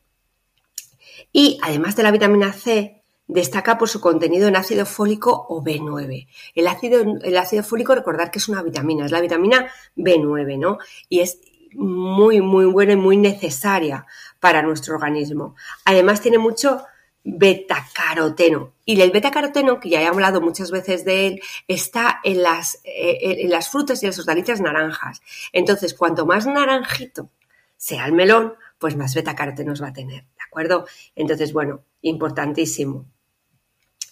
Y 1.31 1.57
además 1.63 1.95
de 1.95 2.03
la 2.03 2.11
vitamina 2.11 2.53
C, 2.53 3.02
destaca 3.27 3.77
por 3.77 3.89
su 3.89 4.01
contenido 4.01 4.47
en 4.47 4.55
ácido 4.55 4.85
fólico 4.85 5.45
o 5.49 5.63
B9. 5.63 6.27
El 6.55 6.67
ácido, 6.67 7.01
el 7.21 7.37
ácido 7.37 7.63
fólico, 7.63 7.95
recordar 7.95 8.31
que 8.31 8.39
es 8.39 8.49
una 8.49 8.61
vitamina, 8.61 9.05
es 9.05 9.11
la 9.11 9.21
vitamina 9.21 9.71
B9, 9.95 10.59
¿no? 10.59 10.77
Y 11.09 11.21
es 11.21 11.39
muy, 11.73 12.41
muy 12.41 12.65
buena 12.65 12.93
y 12.93 12.97
muy 12.97 13.17
necesaria 13.17 14.05
para 14.39 14.61
nuestro 14.61 14.95
organismo. 14.95 15.55
Además, 15.85 16.21
tiene 16.21 16.37
mucho 16.37 16.83
betacaroteno. 17.23 18.73
Y 18.85 18.99
el 18.99 19.11
betacaroteno, 19.11 19.79
que 19.79 19.89
ya 19.89 20.01
he 20.01 20.07
hablado 20.07 20.41
muchas 20.41 20.71
veces 20.71 21.05
de 21.05 21.27
él, 21.27 21.41
está 21.67 22.19
en 22.23 22.43
las, 22.43 22.79
eh, 22.83 23.17
en 23.21 23.49
las 23.49 23.69
frutas 23.69 24.03
y 24.03 24.07
las 24.07 24.19
hortalizas 24.19 24.61
naranjas. 24.61 25.21
Entonces, 25.53 25.93
cuanto 25.93 26.25
más 26.25 26.45
naranjito 26.45 27.29
sea 27.77 28.05
el 28.05 28.13
melón, 28.13 28.55
pues 28.77 28.97
más 28.97 29.15
betacarotenos 29.15 29.81
va 29.81 29.87
a 29.87 29.93
tener, 29.93 30.23
¿de 30.23 30.27
acuerdo? 30.53 30.85
Entonces, 31.15 31.53
bueno, 31.53 31.83
importantísimo. 32.01 33.05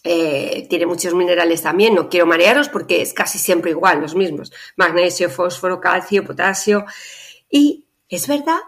Eh, 0.04 0.66
tiene 0.68 0.88
muchos 0.88 1.14
minerales 1.14 1.62
también, 1.62 1.94
no 1.94 2.10
quiero 2.10 2.26
marearos 2.26 2.70
porque 2.70 3.04
es 3.04 3.14
casi 3.14 3.38
siempre 3.38 3.72
igual, 3.72 4.02
los 4.02 4.16
mismos. 4.16 4.52
Magnesio, 4.76 5.30
fósforo, 5.30 5.80
calcio, 5.80 6.24
potasio. 6.24 6.86
Y 7.50 7.86
es 8.10 8.28
verdad 8.28 8.60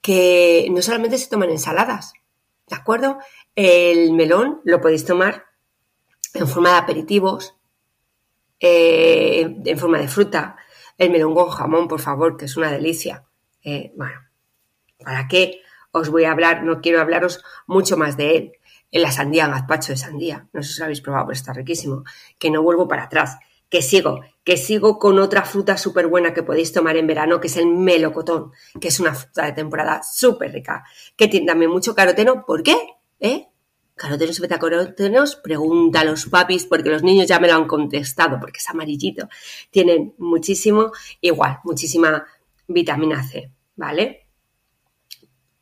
que 0.00 0.66
no 0.70 0.82
solamente 0.82 1.18
se 1.18 1.28
toman 1.28 1.50
ensaladas, 1.50 2.14
¿de 2.66 2.76
acuerdo? 2.76 3.18
El 3.54 4.12
melón 4.12 4.60
lo 4.64 4.80
podéis 4.80 5.04
tomar 5.04 5.46
en 6.34 6.48
forma 6.48 6.70
de 6.70 6.78
aperitivos, 6.78 7.56
eh, 8.58 9.56
en 9.64 9.78
forma 9.78 9.98
de 9.98 10.08
fruta. 10.08 10.56
El 10.98 11.10
melón 11.10 11.34
con 11.34 11.48
jamón, 11.48 11.88
por 11.88 12.00
favor, 12.00 12.36
que 12.36 12.46
es 12.46 12.56
una 12.56 12.70
delicia. 12.70 13.24
Eh, 13.62 13.92
bueno, 13.96 14.20
¿para 14.98 15.28
qué 15.28 15.60
os 15.92 16.08
voy 16.08 16.24
a 16.24 16.32
hablar? 16.32 16.62
No 16.62 16.80
quiero 16.80 17.00
hablaros 17.00 17.42
mucho 17.66 17.96
más 17.96 18.16
de 18.16 18.36
él 18.36 18.52
en 18.92 19.02
la 19.02 19.12
sandía, 19.12 19.46
gazpacho 19.46 19.92
de 19.92 19.98
sandía. 19.98 20.48
No 20.52 20.62
sé 20.62 20.72
si 20.72 20.78
lo 20.78 20.84
habéis 20.84 21.00
probado, 21.00 21.26
pero 21.26 21.36
está 21.36 21.52
riquísimo. 21.52 22.04
Que 22.38 22.50
no 22.50 22.62
vuelvo 22.62 22.88
para 22.88 23.04
atrás. 23.04 23.38
Que 23.68 23.82
sigo, 23.82 24.20
que 24.42 24.56
sigo 24.56 24.98
con 24.98 25.20
otra 25.20 25.44
fruta 25.44 25.76
súper 25.76 26.08
buena 26.08 26.34
que 26.34 26.42
podéis 26.42 26.72
tomar 26.72 26.96
en 26.96 27.06
verano, 27.06 27.40
que 27.40 27.46
es 27.46 27.56
el 27.56 27.66
melocotón, 27.66 28.50
que 28.80 28.88
es 28.88 28.98
una 28.98 29.14
fruta 29.14 29.46
de 29.46 29.52
temporada 29.52 30.02
súper 30.02 30.52
rica, 30.52 30.84
que 31.16 31.28
tiene 31.28 31.46
también 31.46 31.70
mucho 31.70 31.94
caroteno. 31.94 32.44
¿Por 32.44 32.64
qué? 32.64 32.76
¿Eh? 33.20 33.46
Carotenos 33.94 34.38
y 34.38 34.42
betacarotenos, 34.42 35.36
pregunta 35.36 36.00
a 36.00 36.04
los 36.04 36.26
papis, 36.26 36.64
porque 36.64 36.90
los 36.90 37.04
niños 37.04 37.28
ya 37.28 37.38
me 37.38 37.46
lo 37.46 37.54
han 37.54 37.68
contestado, 37.68 38.40
porque 38.40 38.58
es 38.58 38.68
amarillito. 38.68 39.28
Tienen 39.70 40.14
muchísimo, 40.18 40.90
igual, 41.20 41.58
muchísima 41.62 42.26
vitamina 42.66 43.22
C, 43.22 43.52
¿vale? 43.76 44.19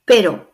Pero 0.09 0.49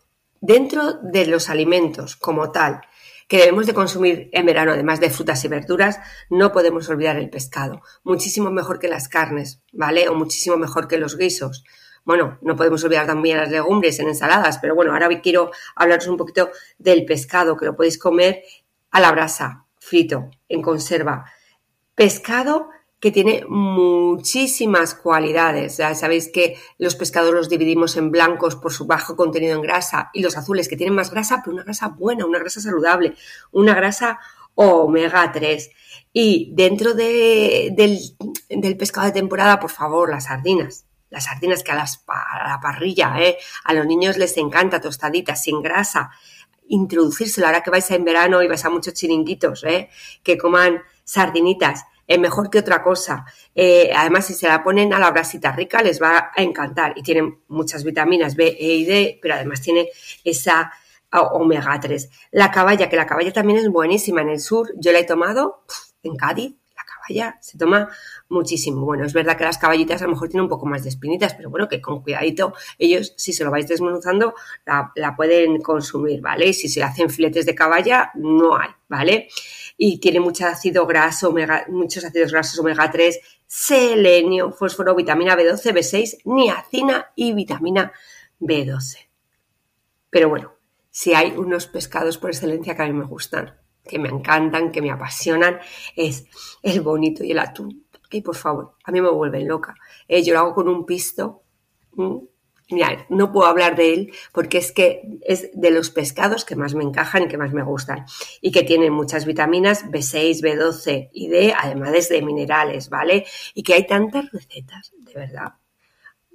Dentro 0.46 0.98
de 1.00 1.24
los 1.24 1.48
alimentos 1.48 2.16
como 2.16 2.52
tal 2.52 2.82
que 3.28 3.38
debemos 3.38 3.64
de 3.64 3.72
consumir 3.72 4.28
en 4.30 4.44
verano, 4.44 4.72
además 4.72 5.00
de 5.00 5.08
frutas 5.08 5.42
y 5.42 5.48
verduras, 5.48 6.00
no 6.28 6.52
podemos 6.52 6.86
olvidar 6.90 7.16
el 7.16 7.30
pescado. 7.30 7.80
Muchísimo 8.02 8.50
mejor 8.50 8.78
que 8.78 8.88
las 8.88 9.08
carnes, 9.08 9.62
¿vale? 9.72 10.06
O 10.10 10.14
muchísimo 10.14 10.58
mejor 10.58 10.86
que 10.86 10.98
los 10.98 11.16
guisos. 11.16 11.64
Bueno, 12.04 12.36
no 12.42 12.56
podemos 12.56 12.84
olvidar 12.84 13.06
también 13.06 13.38
las 13.38 13.50
legumbres 13.50 13.98
en 14.00 14.08
ensaladas, 14.08 14.58
pero 14.58 14.74
bueno, 14.74 14.92
ahora 14.92 15.08
quiero 15.22 15.50
hablaros 15.74 16.08
un 16.08 16.18
poquito 16.18 16.50
del 16.76 17.06
pescado, 17.06 17.56
que 17.56 17.64
lo 17.64 17.74
podéis 17.74 17.96
comer 17.96 18.42
a 18.90 19.00
la 19.00 19.12
brasa, 19.12 19.64
frito, 19.78 20.30
en 20.50 20.60
conserva. 20.60 21.24
Pescado 21.94 22.68
que 23.04 23.12
tiene 23.12 23.44
muchísimas 23.46 24.94
cualidades. 24.94 25.76
Ya 25.76 25.94
sabéis 25.94 26.30
que 26.32 26.56
los 26.78 26.96
pescados 26.96 27.34
los 27.34 27.50
dividimos 27.50 27.98
en 27.98 28.10
blancos 28.10 28.56
por 28.56 28.72
su 28.72 28.86
bajo 28.86 29.14
contenido 29.14 29.54
en 29.54 29.60
grasa 29.60 30.08
y 30.14 30.22
los 30.22 30.38
azules 30.38 30.70
que 30.70 30.76
tienen 30.78 30.94
más 30.94 31.10
grasa, 31.10 31.42
pero 31.44 31.52
una 31.54 31.64
grasa 31.64 31.88
buena, 31.88 32.24
una 32.24 32.38
grasa 32.38 32.62
saludable, 32.62 33.14
una 33.52 33.74
grasa 33.74 34.20
omega 34.54 35.30
3. 35.30 35.70
Y 36.14 36.50
dentro 36.54 36.94
del, 36.94 37.76
pescado 38.78 39.08
de 39.08 39.12
temporada, 39.12 39.60
por 39.60 39.70
favor, 39.70 40.08
las 40.08 40.24
sardinas. 40.24 40.86
Las 41.10 41.24
sardinas 41.24 41.62
que 41.62 41.72
a, 41.72 41.74
la 41.74 42.58
parrilla, 42.62 43.16
¿eh? 43.20 43.36
a 43.64 43.74
los 43.74 43.84
niños 43.84 44.16
les 44.16 44.34
encanta 44.38 44.80
tostaditas, 44.80 45.42
sin 45.42 45.60
grasa. 45.60 46.10
Introducírselo 46.68 47.48
ahora 47.48 47.62
que 47.62 47.68
vais 47.68 47.90
en 47.90 48.02
verano 48.02 48.42
y 48.42 48.48
vais 48.48 48.64
a 48.64 48.70
muchos 48.70 48.94
chiringuitos, 48.94 49.62
¿eh? 49.64 49.90
que 50.22 50.38
coman 50.38 50.80
sardinitas 51.04 51.84
es 52.06 52.18
mejor 52.18 52.50
que 52.50 52.58
otra 52.58 52.82
cosa. 52.82 53.24
Eh, 53.54 53.90
además, 53.94 54.26
si 54.26 54.34
se 54.34 54.48
la 54.48 54.62
ponen 54.62 54.92
a 54.92 54.98
la 54.98 55.10
brasita 55.10 55.52
rica, 55.52 55.82
les 55.82 56.00
va 56.00 56.30
a 56.34 56.42
encantar. 56.42 56.92
Y 56.96 57.02
tienen 57.02 57.38
muchas 57.48 57.84
vitaminas 57.84 58.36
B, 58.36 58.56
E 58.58 58.74
y 58.74 58.84
D, 58.84 59.18
pero 59.20 59.34
además 59.34 59.60
tiene 59.60 59.88
esa 60.22 60.72
omega 61.32 61.78
3. 61.78 62.10
La 62.32 62.50
caballa, 62.50 62.88
que 62.88 62.96
la 62.96 63.06
caballa 63.06 63.32
también 63.32 63.58
es 63.58 63.68
buenísima 63.68 64.22
en 64.22 64.30
el 64.30 64.40
sur. 64.40 64.72
Yo 64.76 64.92
la 64.92 64.98
he 64.98 65.04
tomado 65.04 65.64
en 66.02 66.16
Cádiz. 66.16 66.54
Se 67.40 67.58
toma 67.58 67.88
muchísimo. 68.28 68.84
Bueno, 68.84 69.04
es 69.04 69.12
verdad 69.12 69.36
que 69.36 69.44
las 69.44 69.58
caballitas 69.58 70.02
a 70.02 70.04
lo 70.04 70.12
mejor 70.12 70.28
tienen 70.28 70.44
un 70.44 70.48
poco 70.48 70.66
más 70.66 70.82
de 70.82 70.88
espinitas, 70.88 71.34
pero 71.34 71.50
bueno, 71.50 71.68
que 71.68 71.80
con 71.80 72.02
cuidadito 72.02 72.54
ellos, 72.78 73.14
si 73.16 73.32
se 73.32 73.44
lo 73.44 73.50
vais 73.50 73.68
desmenuzando, 73.68 74.34
la, 74.64 74.92
la 74.96 75.16
pueden 75.16 75.60
consumir, 75.60 76.20
¿vale? 76.20 76.48
Y 76.48 76.54
si 76.54 76.68
se 76.68 76.82
hacen 76.82 77.10
filetes 77.10 77.46
de 77.46 77.54
caballa, 77.54 78.10
no 78.14 78.56
hay, 78.56 78.70
¿vale? 78.88 79.28
y 79.76 79.98
tiene 79.98 80.20
mucho 80.20 80.46
ácido 80.46 80.86
graso, 80.86 81.30
omega, 81.30 81.66
muchos 81.68 82.04
ácidos 82.04 82.32
grasos 82.32 82.58
omega 82.58 82.90
3, 82.90 83.18
selenio, 83.46 84.52
fósforo, 84.52 84.94
vitamina 84.94 85.36
B12, 85.36 85.72
B6, 85.72 86.18
niacina 86.24 87.12
y 87.14 87.32
vitamina 87.32 87.92
B12. 88.40 89.08
Pero 90.10 90.28
bueno, 90.28 90.54
si 90.90 91.14
hay 91.14 91.32
unos 91.36 91.66
pescados 91.66 92.18
por 92.18 92.30
excelencia 92.30 92.76
que 92.76 92.82
a 92.82 92.86
mí 92.86 92.92
me 92.92 93.04
gustan, 93.04 93.58
que 93.86 93.98
me 93.98 94.08
encantan, 94.08 94.72
que 94.72 94.82
me 94.82 94.90
apasionan, 94.90 95.58
es 95.96 96.26
el 96.62 96.80
bonito 96.80 97.24
y 97.24 97.32
el 97.32 97.38
atún. 97.38 97.84
Y 98.10 98.22
por 98.22 98.36
favor, 98.36 98.76
a 98.84 98.92
mí 98.92 99.00
me 99.00 99.10
vuelven 99.10 99.48
loca. 99.48 99.74
Eh, 100.06 100.22
yo 100.22 100.34
lo 100.34 100.40
hago 100.40 100.54
con 100.54 100.68
un 100.68 100.86
pisto. 100.86 101.42
Mira, 102.70 103.06
no 103.10 103.30
puedo 103.30 103.46
hablar 103.46 103.76
de 103.76 103.92
él 103.92 104.12
porque 104.32 104.58
es 104.58 104.72
que 104.72 105.18
es 105.22 105.50
de 105.52 105.70
los 105.70 105.90
pescados 105.90 106.44
que 106.44 106.56
más 106.56 106.74
me 106.74 106.82
encajan 106.82 107.24
y 107.24 107.28
que 107.28 107.36
más 107.36 107.52
me 107.52 107.62
gustan 107.62 108.06
y 108.40 108.52
que 108.52 108.62
tienen 108.62 108.92
muchas 108.92 109.26
vitaminas 109.26 109.84
B6, 109.86 110.40
B12 110.40 111.10
y 111.12 111.28
D, 111.28 111.54
además 111.56 112.08
de 112.08 112.22
minerales, 112.22 112.88
¿vale? 112.88 113.26
Y 113.54 113.62
que 113.62 113.74
hay 113.74 113.86
tantas 113.86 114.30
recetas, 114.30 114.92
de 114.96 115.12
verdad. 115.12 115.54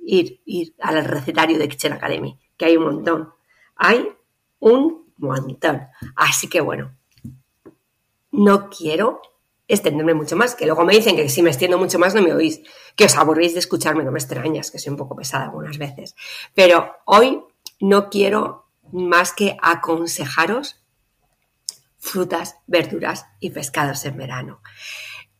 Ir, 0.05 0.41
ir 0.45 0.75
al 0.79 1.03
recetario 1.03 1.57
de 1.57 1.67
Kitchen 1.67 1.93
Academy, 1.93 2.37
que 2.57 2.65
hay 2.65 2.77
un 2.77 2.83
montón. 2.83 3.29
Hay 3.75 4.07
un 4.59 5.11
montón. 5.17 5.87
Así 6.15 6.47
que 6.47 6.61
bueno, 6.61 6.95
no 8.31 8.69
quiero 8.69 9.21
extenderme 9.67 10.15
mucho 10.15 10.35
más, 10.35 10.55
que 10.55 10.65
luego 10.65 10.83
me 10.83 10.95
dicen 10.95 11.15
que 11.15 11.29
si 11.29 11.43
me 11.43 11.49
extiendo 11.49 11.77
mucho 11.77 11.99
más 11.99 12.15
no 12.15 12.21
me 12.21 12.33
oís, 12.33 12.61
que 12.95 13.05
os 13.05 13.15
aburrís 13.15 13.53
de 13.53 13.59
escucharme, 13.59 14.03
no 14.03 14.11
me 14.11 14.19
extrañas, 14.19 14.71
que 14.71 14.79
soy 14.79 14.91
un 14.91 14.97
poco 14.97 15.15
pesada 15.15 15.45
algunas 15.45 15.77
veces. 15.77 16.15
Pero 16.55 16.95
hoy 17.05 17.43
no 17.79 18.09
quiero 18.09 18.65
más 18.91 19.31
que 19.31 19.57
aconsejaros 19.61 20.83
frutas, 21.99 22.57
verduras 22.65 23.27
y 23.39 23.51
pescados 23.51 24.05
en 24.05 24.17
verano 24.17 24.61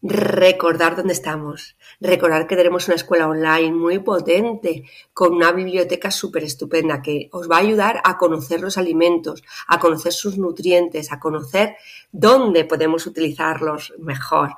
recordar 0.01 0.95
dónde 0.95 1.13
estamos, 1.13 1.75
recordar 1.99 2.47
que 2.47 2.55
tenemos 2.55 2.87
una 2.87 2.95
escuela 2.95 3.27
online 3.27 3.71
muy 3.71 3.99
potente, 3.99 4.83
con 5.13 5.33
una 5.33 5.51
biblioteca 5.51 6.09
súper 6.09 6.43
estupenda 6.43 7.01
que 7.01 7.29
os 7.31 7.49
va 7.49 7.57
a 7.57 7.61
ayudar 7.61 8.01
a 8.03 8.17
conocer 8.17 8.61
los 8.61 8.77
alimentos, 8.77 9.43
a 9.67 9.79
conocer 9.79 10.13
sus 10.13 10.37
nutrientes, 10.37 11.11
a 11.11 11.19
conocer 11.19 11.75
dónde 12.11 12.63
podemos 12.63 13.05
utilizarlos 13.05 13.93
mejor. 13.99 14.55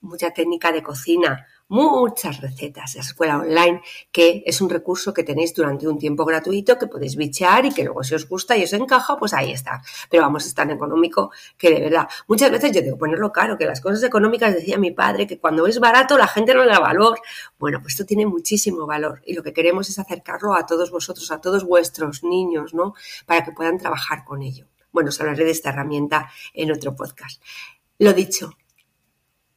Mucha 0.00 0.32
técnica 0.32 0.72
de 0.72 0.82
cocina, 0.82 1.46
muchas 1.70 2.40
recetas. 2.40 2.96
Esa 2.96 3.00
escuela 3.00 3.38
online 3.38 3.80
que 4.12 4.42
es 4.44 4.60
un 4.60 4.68
recurso 4.68 5.14
que 5.14 5.22
tenéis 5.22 5.54
durante 5.54 5.88
un 5.88 5.98
tiempo 5.98 6.24
gratuito 6.24 6.78
que 6.78 6.88
podéis 6.88 7.16
bichear 7.16 7.64
y 7.64 7.72
que 7.72 7.84
luego 7.84 8.02
si 8.02 8.14
os 8.14 8.28
gusta 8.28 8.56
y 8.56 8.64
os 8.64 8.72
encaja, 8.72 9.16
pues 9.16 9.32
ahí 9.32 9.52
está. 9.52 9.80
Pero 10.10 10.24
vamos, 10.24 10.44
es 10.46 10.54
tan 10.54 10.70
económico 10.70 11.30
que 11.56 11.70
de 11.70 11.80
verdad, 11.80 12.08
muchas 12.26 12.50
veces 12.50 12.72
yo 12.72 12.82
digo 12.82 12.98
ponerlo 12.98 13.32
caro, 13.32 13.56
que 13.56 13.66
las 13.66 13.80
cosas 13.80 14.02
económicas 14.02 14.52
decía 14.52 14.78
mi 14.78 14.90
padre 14.90 15.26
que 15.26 15.38
cuando 15.38 15.66
es 15.66 15.78
barato 15.78 16.18
la 16.18 16.26
gente 16.26 16.54
no 16.54 16.64
le 16.64 16.72
da 16.72 16.80
valor. 16.80 17.20
Bueno, 17.58 17.80
pues 17.80 17.94
esto 17.94 18.04
tiene 18.04 18.26
muchísimo 18.26 18.84
valor 18.86 19.22
y 19.24 19.34
lo 19.34 19.42
que 19.42 19.52
queremos 19.52 19.88
es 19.88 19.98
acercarlo 19.98 20.54
a 20.54 20.66
todos 20.66 20.90
vosotros, 20.90 21.30
a 21.30 21.40
todos 21.40 21.64
vuestros 21.64 22.24
niños, 22.24 22.74
¿no? 22.74 22.94
Para 23.26 23.44
que 23.44 23.52
puedan 23.52 23.78
trabajar 23.78 24.24
con 24.24 24.42
ello. 24.42 24.66
Bueno, 24.90 25.10
os 25.10 25.20
hablaré 25.20 25.44
de 25.44 25.52
esta 25.52 25.70
herramienta 25.70 26.30
en 26.52 26.72
otro 26.72 26.96
podcast. 26.96 27.40
Lo 27.98 28.12
dicho, 28.12 28.54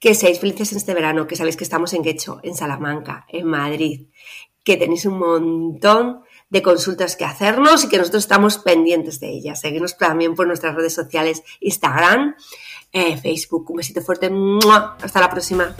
que 0.04 0.16
seáis 0.16 0.42
felices 0.42 0.74
en 0.74 0.80
este 0.80 0.94
verano, 0.94 1.28
que 1.28 1.38
sabéis 1.38 1.56
que 1.56 1.64
estamos 1.64 1.94
en 1.94 2.04
Guecho, 2.04 2.42
en 2.44 2.56
Salamanca, 2.56 3.26
en 3.30 3.48
Madrid, 3.48 4.08
que 4.62 4.76
tenéis 4.76 5.06
un 5.06 5.18
montón 5.18 6.24
de 6.50 6.62
consultas 6.62 7.16
que 7.16 7.24
hacernos 7.24 7.86
y 7.86 7.88
que 7.88 8.00
nosotros 8.00 8.26
estamos 8.26 8.58
pendientes 8.58 9.22
de 9.22 9.30
ellas. 9.30 9.62
Seguidnos 9.62 9.98
también 9.98 10.36
por 10.36 10.46
nuestras 10.46 10.76
redes 10.76 10.94
sociales, 10.94 11.42
Instagram, 11.62 12.36
eh, 12.92 13.16
Facebook. 13.16 13.72
Un 13.72 13.78
besito 13.78 14.02
fuerte. 14.02 14.30
Hasta 15.02 15.22
la 15.22 15.30
próxima. 15.30 15.74